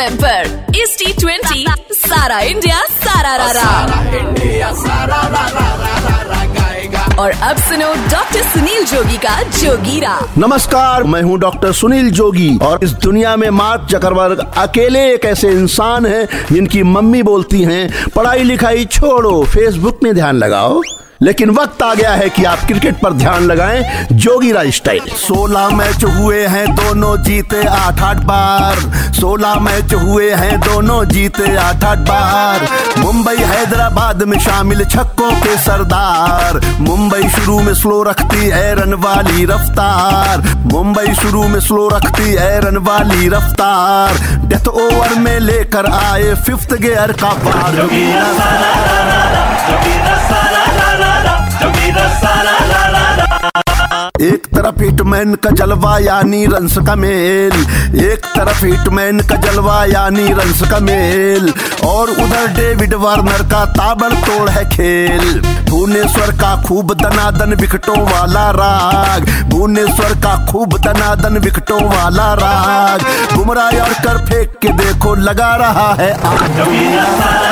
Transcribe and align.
M 0.00 0.14
पर 0.16 0.74
इस 0.76 0.96
T 0.98 1.12
twenty 1.12 1.64
सारा 1.92 2.38
इंडिया 2.40 2.76
सारा 2.90 3.36
रारा। 3.36 3.68
और 7.18 7.30
अब 7.30 7.56
सुनो 7.58 7.92
डॉक्टर 8.10 8.42
सुनील 8.42 8.84
जोगी 8.84 9.16
का 9.16 9.42
जोगीरा 9.42 10.18
नमस्कार 10.38 11.02
मैं 11.04 11.22
हूँ 11.22 11.38
डॉक्टर 11.38 11.72
सुनील 11.72 12.10
जोगी 12.10 12.56
और 12.62 12.84
इस 12.84 12.92
दुनिया 13.02 13.34
में 13.36 13.48
मार्क 13.50 13.86
जकरबर्ग 13.90 14.38
अकेले 14.56 15.04
एक 15.14 15.24
ऐसे 15.24 15.50
इंसान 15.50 16.06
हैं 16.06 16.28
जिनकी 16.52 16.82
मम्मी 16.92 17.22
बोलती 17.22 17.62
हैं 17.62 18.10
पढ़ाई 18.16 18.42
लिखाई 18.42 18.84
छोड़ो 18.84 19.42
फेसबुक 19.44 20.02
में 20.02 20.14
ध्यान 20.14 20.36
लगाओ। 20.36 20.82
लेकिन 21.22 21.50
वक्त 21.50 21.82
आ 21.82 21.94
गया 21.94 22.12
है 22.12 22.28
कि 22.28 22.44
आप 22.44 22.58
क्रिकेट 22.66 23.00
पर 23.00 23.12
ध्यान 23.12 23.42
लगाएँ। 23.42 24.06
जोगीरा 24.12 24.62
स्टाइल। 24.66 25.00
16 25.16 25.68
मैच 25.68 26.04
हुए 26.04 26.46
हैं, 26.46 26.74
दोनों 26.74 27.16
जीते 27.16 27.66
आठ 27.66 28.00
आठ 28.00 28.16
बार। 28.16 28.78
16 29.12 29.54
मैच 29.54 29.94
हुए 29.94 30.30
हैं, 30.30 30.60
दोनों 30.60 31.04
जीते 31.04 31.56
आठ 31.56 31.84
आठ 31.84 31.98
बार। 31.98 32.66
मुंबई 32.98 33.36
हैदराबाद 33.36 34.22
में 34.22 34.38
शामिल 34.38 34.84
छक्कों 34.84 35.30
के 35.30 35.56
सरदार। 35.56 36.60
मुंबई 36.80 37.28
शुरू 37.28 37.60
में 37.60 37.74
स्लो 37.74 38.02
रखती 38.02 38.46
है, 38.46 38.74
रन 38.74 38.94
वाली 38.94 39.44
रफ्तार। 39.44 40.38
मुंबई 40.56 41.14
शुरू 41.14 41.48
में 41.48 41.60
स्लो 41.60 41.88
रखती 41.88 42.32
है, 42.32 42.60
रन 42.60 42.76
वाली 42.76 43.28
रफ्तार। 43.28 44.14
डेथ 44.46 44.68
ओवर 44.68 45.14
में 45.18 45.40
लेकर 45.40 45.86
आए 45.86 46.34
फिफ्थ 46.34 46.74
गेयर 46.74 47.12
का 47.12 47.28
बार 47.28 47.76
तरफ़ 54.60 54.82
हिटमैन 54.82 55.34
का 55.34 55.50
जलवा 55.50 55.98
यानी 55.98 56.46
रंस 56.46 56.78
का 56.78 56.94
मेल। 56.94 57.52
एक 58.00 58.20
तरफ़ 58.36 58.64
हिटमैन 58.64 59.20
का 59.20 59.36
जलवा 59.36 59.84
यानी 59.84 60.32
रंस 60.32 60.62
का 60.70 60.78
मेल। 60.78 61.54
और 61.84 62.10
उधर 62.10 62.46
डेविड 62.46 62.94
वार्नर 62.94 63.42
का 63.42 63.64
ताबड़ 63.64 64.12
तोड़ 64.12 64.50
है 64.50 64.68
खेल। 64.68 65.40
भुवनेश्वर 65.70 66.30
का 66.30 66.62
खूब 66.62 66.94
दनादन 66.94 67.54
विकटों 67.54 67.98
वाला 68.00 68.50
राग। 68.50 69.50
भुवनेश्वर 69.50 70.12
का 70.12 70.46
खूब 70.52 70.78
दनादन 70.78 71.38
विकटों 71.38 71.82
वाला 71.82 72.34
राग। 72.34 73.02
बुमराह 73.36 73.66
और 73.66 73.92
कर 73.92 74.26
फेंक 74.26 74.52
के 74.62 74.68
देखो, 74.68 75.14
लगा 75.14 75.56
रहा 75.56 75.94
है 75.94 76.12
आग। 76.12 77.49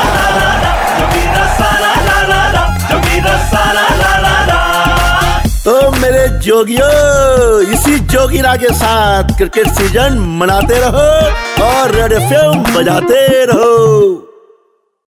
जोगियो 6.48 6.84
इसी 7.72 7.98
जोगिरा 8.12 8.54
के 8.56 8.68
साथ 8.74 9.36
क्रिकेट 9.38 9.66
सीज़न 9.68 10.18
मनाते 10.38 10.78
रहो 10.80 11.08
और 11.64 11.90
रेड 11.94 12.12
एफ़ 12.12 12.72
बजाते 12.76 13.44
रहो। 13.44 14.27